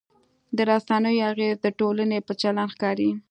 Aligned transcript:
د 0.55 0.57
رسنیو 0.69 1.25
اغېز 1.31 1.55
د 1.61 1.67
ټولنې 1.79 2.19
په 2.27 2.33
چلند 2.41 2.71
ښکاري. 2.73 3.09